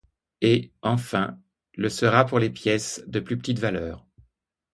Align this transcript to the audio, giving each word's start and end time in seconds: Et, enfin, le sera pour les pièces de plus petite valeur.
Et, 0.41 0.73
enfin, 0.81 1.39
le 1.75 1.87
sera 1.87 2.25
pour 2.25 2.39
les 2.39 2.49
pièces 2.49 3.03
de 3.05 3.19
plus 3.19 3.37
petite 3.37 3.59
valeur. 3.59 4.07